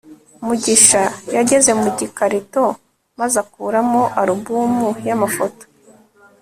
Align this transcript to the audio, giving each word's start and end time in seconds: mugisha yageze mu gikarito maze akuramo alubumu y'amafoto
mugisha 0.45 1.01
yageze 1.35 1.71
mu 1.81 1.87
gikarito 1.97 2.63
maze 3.19 3.35
akuramo 3.43 4.01
alubumu 4.21 4.87
y'amafoto 5.07 5.63